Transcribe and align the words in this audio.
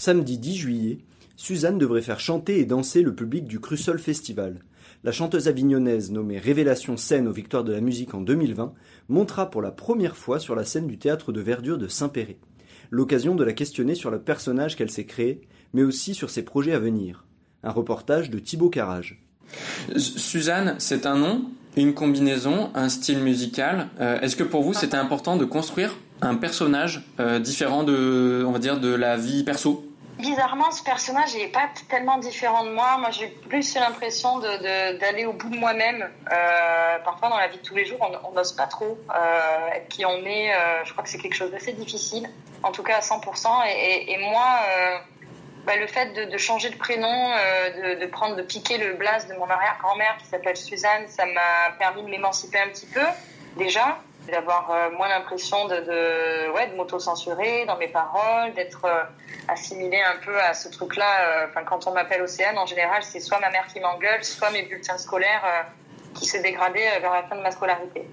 Samedi 0.00 0.38
10 0.38 0.56
juillet, 0.56 0.98
Suzanne 1.36 1.76
devrait 1.76 2.00
faire 2.00 2.20
chanter 2.20 2.58
et 2.58 2.64
danser 2.64 3.02
le 3.02 3.14
public 3.14 3.44
du 3.44 3.60
Crussol 3.60 3.98
Festival. 3.98 4.60
La 5.04 5.12
chanteuse 5.12 5.46
avignonnaise 5.46 6.10
nommée 6.10 6.38
Révélation 6.38 6.96
Scène 6.96 7.28
aux 7.28 7.34
Victoires 7.34 7.64
de 7.64 7.74
la 7.74 7.82
musique 7.82 8.14
en 8.14 8.22
2020 8.22 8.72
montera 9.10 9.50
pour 9.50 9.60
la 9.60 9.72
première 9.72 10.16
fois 10.16 10.40
sur 10.40 10.56
la 10.56 10.64
scène 10.64 10.86
du 10.86 10.96
théâtre 10.96 11.32
de 11.32 11.42
verdure 11.42 11.76
de 11.76 11.86
Saint-Péret. 11.86 12.38
L'occasion 12.88 13.34
de 13.34 13.44
la 13.44 13.52
questionner 13.52 13.94
sur 13.94 14.10
le 14.10 14.22
personnage 14.22 14.74
qu'elle 14.74 14.90
s'est 14.90 15.04
créé, 15.04 15.42
mais 15.74 15.82
aussi 15.82 16.14
sur 16.14 16.30
ses 16.30 16.46
projets 16.46 16.72
à 16.72 16.78
venir. 16.78 17.26
Un 17.62 17.70
reportage 17.70 18.30
de 18.30 18.38
Thibaut 18.38 18.70
Carrage. 18.70 19.22
Suzanne, 19.98 20.76
c'est 20.78 21.04
un 21.04 21.18
nom, 21.18 21.44
une 21.76 21.92
combinaison, 21.92 22.70
un 22.74 22.88
style 22.88 23.18
musical. 23.18 23.88
Euh, 24.00 24.18
Est-ce 24.20 24.36
que 24.36 24.44
pour 24.44 24.62
vous 24.62 24.72
c'était 24.72 24.96
important 24.96 25.36
de 25.36 25.44
construire 25.44 25.94
un 26.22 26.36
personnage 26.36 27.02
euh, 27.18 27.38
différent 27.38 27.82
de, 27.82 28.42
on 28.46 28.52
va 28.52 28.58
dire, 28.58 28.80
de 28.80 28.94
la 28.94 29.18
vie 29.18 29.44
perso? 29.44 29.89
Bizarrement, 30.20 30.70
ce 30.70 30.82
personnage 30.82 31.34
n'est 31.34 31.48
pas 31.48 31.70
tellement 31.88 32.18
différent 32.18 32.64
de 32.64 32.70
moi. 32.70 32.98
Moi, 32.98 33.10
j'ai 33.10 33.28
plus 33.28 33.74
l'impression 33.74 34.38
d'aller 34.38 35.24
au 35.24 35.32
bout 35.32 35.48
de 35.48 35.56
moi-même. 35.56 36.10
Euh, 36.30 36.98
parfois, 37.04 37.30
dans 37.30 37.38
la 37.38 37.48
vie 37.48 37.56
de 37.56 37.62
tous 37.62 37.74
les 37.74 37.86
jours, 37.86 37.98
on 38.24 38.32
n'ose 38.32 38.52
pas 38.52 38.66
trop 38.66 38.98
euh, 39.14 39.74
être 39.74 39.88
qui 39.88 40.04
on 40.04 40.24
est. 40.26 40.52
Euh, 40.54 40.84
je 40.84 40.92
crois 40.92 41.04
que 41.04 41.08
c'est 41.08 41.18
quelque 41.18 41.34
chose 41.34 41.50
d'assez 41.50 41.72
difficile, 41.72 42.28
en 42.62 42.70
tout 42.70 42.82
cas 42.82 42.96
à 42.96 43.00
100%. 43.00 43.48
Et, 43.68 44.18
moi, 44.18 44.58
euh, 44.68 44.98
bah, 45.64 45.76
le 45.76 45.86
fait 45.86 46.12
de, 46.12 46.38
changer 46.38 46.68
de 46.68 46.76
prénom, 46.76 47.30
de, 47.98 48.06
prendre, 48.06 48.36
de 48.36 48.42
piquer 48.42 48.76
le 48.76 48.94
blaze 48.94 49.26
de 49.26 49.34
mon 49.34 49.48
arrière-grand-mère 49.48 50.18
qui 50.18 50.26
s'appelle 50.26 50.56
Suzanne, 50.56 51.08
ça 51.08 51.24
m'a 51.24 51.72
permis 51.78 52.02
de 52.02 52.08
m'émanciper 52.08 52.58
un 52.58 52.68
petit 52.68 52.86
peu, 52.86 53.06
déjà 53.56 53.98
d'avoir 54.28 54.70
euh, 54.70 54.90
moins 54.90 55.08
l'impression 55.08 55.66
de, 55.66 55.76
de, 55.76 56.52
ouais, 56.52 56.68
de 56.68 56.76
m'auto-censurer 56.76 57.64
dans 57.66 57.76
mes 57.76 57.88
paroles, 57.88 58.52
d'être 58.54 58.84
euh, 58.84 59.02
assimilée 59.48 60.02
un 60.02 60.16
peu 60.24 60.38
à 60.40 60.54
ce 60.54 60.68
truc-là. 60.68 61.46
Enfin, 61.48 61.64
quand 61.64 61.86
on 61.86 61.92
m'appelle 61.92 62.22
Océane, 62.22 62.58
en 62.58 62.66
général, 62.66 63.02
c'est 63.02 63.20
soit 63.20 63.40
ma 63.40 63.50
mère 63.50 63.66
qui 63.66 63.80
m'engueule, 63.80 64.22
soit 64.24 64.50
mes 64.50 64.62
bulletins 64.62 64.98
scolaires 64.98 65.66
qui 66.14 66.26
s'est 66.26 66.42
dégradé 66.42 66.80
vers 67.00 67.12
la 67.12 67.22
fin 67.22 67.36
de 67.36 67.40
ma 67.40 67.50
scolarité. 67.50 68.08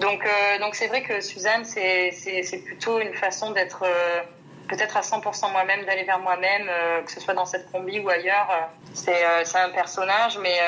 Donc, 0.00 0.26
donc 0.60 0.74
c'est 0.74 0.86
vrai 0.86 1.02
que 1.02 1.20
Suzanne, 1.20 1.64
c'est 1.64 2.62
plutôt 2.64 3.00
une 3.00 3.14
façon 3.14 3.50
d'être 3.50 3.84
peut-être 4.70 4.96
à 4.96 5.00
100% 5.00 5.50
moi-même, 5.52 5.84
d'aller 5.84 6.04
vers 6.04 6.20
moi-même, 6.20 6.66
euh, 6.68 7.02
que 7.02 7.10
ce 7.10 7.20
soit 7.20 7.34
dans 7.34 7.44
cette 7.44 7.70
combi 7.70 7.98
ou 7.98 8.08
ailleurs. 8.08 8.48
Euh, 8.50 8.66
c'est 8.94 9.24
euh, 9.24 9.42
un 9.54 9.70
personnage, 9.70 10.38
mais 10.38 10.58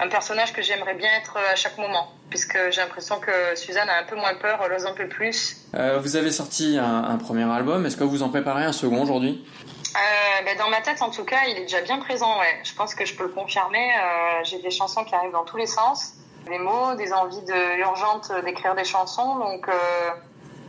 un 0.00 0.08
personnage 0.08 0.52
que 0.52 0.62
j'aimerais 0.62 0.94
bien 0.94 1.10
être 1.18 1.36
à 1.36 1.56
chaque 1.56 1.78
moment, 1.78 2.08
puisque 2.34 2.58
j'ai 2.72 2.80
l'impression 2.80 3.20
que 3.20 3.54
Suzanne 3.54 3.88
a 3.88 4.00
un 4.00 4.02
peu 4.02 4.16
moins 4.16 4.34
peur, 4.34 4.58
elle 4.66 4.72
ose 4.72 4.86
un 4.86 4.92
peu 4.92 5.06
plus. 5.06 5.56
vous 5.72 6.16
avez 6.16 6.32
sorti 6.32 6.76
un, 6.76 7.04
un 7.04 7.16
premier 7.16 7.48
album, 7.48 7.86
est-ce 7.86 7.96
que 7.96 8.02
vous 8.02 8.24
en 8.24 8.28
préparez 8.28 8.64
un 8.64 8.72
second 8.72 9.00
aujourd'hui? 9.04 9.46
Euh, 9.94 10.44
ben 10.44 10.58
dans 10.58 10.68
ma 10.68 10.80
tête, 10.80 11.00
en 11.00 11.10
tout 11.10 11.24
cas, 11.24 11.42
il 11.46 11.58
est 11.58 11.60
déjà 11.62 11.80
bien 11.82 11.98
présent. 11.98 12.40
Ouais. 12.40 12.58
Je 12.64 12.74
pense 12.74 12.96
que 12.96 13.04
je 13.04 13.14
peux 13.14 13.22
le 13.22 13.28
confirmer. 13.28 13.88
Euh, 13.92 14.40
J'ai 14.42 14.58
des 14.58 14.72
chansons 14.72 15.04
qui 15.04 15.14
arrivent 15.14 15.30
dans 15.30 15.44
tous 15.44 15.56
les 15.56 15.68
sens, 15.68 16.14
des 16.48 16.58
mots, 16.58 16.96
des 16.96 17.12
envies 17.12 17.44
de, 17.44 17.78
urgentes 17.78 18.32
d'écrire 18.44 18.74
des 18.74 18.84
chansons. 18.84 19.36
Donc, 19.36 19.68
euh, 19.68 19.72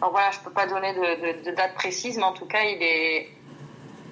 donc 0.02 0.12
voilà, 0.12 0.30
je 0.30 0.38
peux 0.42 0.52
pas 0.52 0.68
donner 0.68 0.94
de, 0.94 1.00
de, 1.00 1.46
de, 1.46 1.56
date 1.56 1.74
précise, 1.74 2.18
mais 2.18 2.24
en 2.24 2.34
tout 2.34 2.46
cas, 2.46 2.62
il 2.62 2.84
est, 2.84 3.30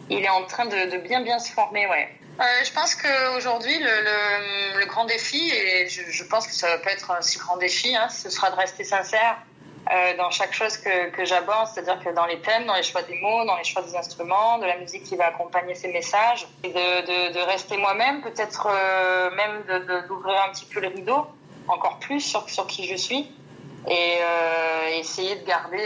il 0.09 0.23
est 0.23 0.29
en 0.29 0.43
train 0.45 0.65
de, 0.65 0.89
de 0.89 0.97
bien 0.97 1.21
bien 1.21 1.37
se 1.37 1.51
former, 1.51 1.85
ouais. 1.85 2.09
Euh, 2.39 2.43
je 2.65 2.73
pense 2.73 2.95
qu'aujourd'hui, 2.95 3.77
le, 3.79 4.85
grand 4.87 5.05
défi, 5.05 5.51
et 5.51 5.87
je, 5.87 6.23
pense 6.23 6.47
que 6.47 6.53
ça 6.53 6.67
va 6.67 6.77
pas 6.79 6.91
être 6.91 7.11
un 7.11 7.21
si 7.21 7.37
grand 7.37 7.57
défi, 7.57 7.95
hein, 7.95 8.09
ce 8.09 8.29
sera 8.29 8.49
de 8.51 8.55
rester 8.55 8.83
sincère 8.83 9.37
euh, 9.91 10.17
dans 10.17 10.29
chaque 10.31 10.53
chose 10.53 10.77
que, 10.77 11.25
j'aborde, 11.25 11.67
c'est-à-dire 11.67 11.99
que 12.03 12.09
dans 12.09 12.25
les 12.25 12.39
thèmes, 12.41 12.65
dans 12.65 12.75
les 12.75 12.83
choix 12.83 13.01
des 13.03 13.19
mots, 13.19 13.45
dans 13.45 13.55
les 13.55 13.63
choix 13.63 13.81
des 13.81 13.95
instruments, 13.95 14.57
de 14.57 14.65
la 14.65 14.77
musique 14.77 15.03
qui 15.03 15.15
va 15.15 15.27
accompagner 15.27 15.75
ces 15.75 15.91
messages, 15.91 16.47
et 16.63 16.69
de, 16.69 17.45
rester 17.45 17.77
moi-même, 17.77 18.21
peut-être 18.21 18.67
euh, 18.69 19.29
même 19.31 20.07
d'ouvrir 20.07 20.41
un 20.47 20.51
petit 20.51 20.65
peu 20.65 20.79
le 20.79 20.87
rideau, 20.87 21.27
encore 21.67 21.99
plus 21.99 22.19
sur, 22.19 22.45
qui 22.67 22.87
je 22.87 22.95
suis 22.95 23.31
et 23.85 24.19
essayer 24.97 25.35
de 25.35 25.45
garder 25.45 25.83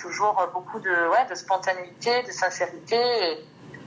toujours 0.00 0.40
beaucoup 0.52 0.78
de, 0.78 1.08
ouais, 1.08 1.26
de 1.28 1.34
spontanéité, 1.34 2.22
de 2.22 2.30
sincérité 2.30 2.98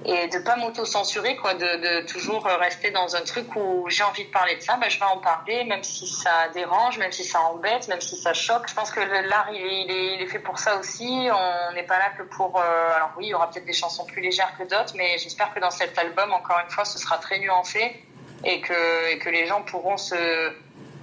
et 0.07 0.27
de 0.29 0.39
pas 0.39 0.55
m'auto-censurer, 0.55 1.35
quoi, 1.35 1.53
de, 1.53 1.59
de, 1.59 2.07
toujours 2.07 2.45
rester 2.45 2.91
dans 2.91 3.17
un 3.17 3.21
truc 3.21 3.53
où 3.57 3.85
j'ai 3.89 4.03
envie 4.03 4.23
de 4.23 4.31
parler 4.31 4.55
de 4.55 4.61
ça, 4.61 4.77
ben, 4.77 4.89
je 4.89 4.97
vais 4.97 5.05
en 5.05 5.17
parler, 5.17 5.65
même 5.65 5.83
si 5.83 6.07
ça 6.07 6.47
dérange, 6.53 6.97
même 6.97 7.11
si 7.11 7.25
ça 7.25 7.41
embête, 7.41 7.89
même 7.89 7.99
si 7.99 8.15
ça 8.15 8.33
choque. 8.33 8.69
Je 8.69 8.73
pense 8.73 8.89
que 8.89 9.01
l'art, 9.01 9.49
il 9.51 9.61
est, 9.61 9.81
il, 9.81 9.91
il 10.15 10.21
est 10.21 10.27
fait 10.27 10.39
pour 10.39 10.59
ça 10.59 10.77
aussi. 10.77 11.27
On 11.29 11.73
n'est 11.73 11.83
pas 11.83 11.99
là 11.99 12.11
que 12.17 12.23
pour... 12.23 12.57
Euh, 12.57 12.95
alors 12.95 13.11
oui, 13.17 13.25
il 13.25 13.29
y 13.29 13.33
aura 13.33 13.49
peut-être 13.49 13.65
des 13.65 13.73
chansons 13.73 14.05
plus 14.05 14.21
légères 14.21 14.53
que 14.57 14.63
d'autres, 14.63 14.93
mais 14.95 15.17
j'espère 15.17 15.53
que 15.53 15.59
dans 15.59 15.71
cet 15.71 15.97
album, 15.97 16.31
encore 16.31 16.59
une 16.63 16.71
fois, 16.71 16.85
ce 16.85 16.97
sera 16.97 17.17
très 17.17 17.39
nuancé 17.39 18.01
et 18.45 18.61
que, 18.61 19.11
et 19.11 19.19
que 19.19 19.29
les 19.29 19.45
gens 19.45 19.61
pourront 19.63 19.97
se, 19.97 20.53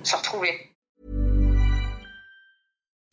se 0.02 0.16
retrouver. 0.16 0.73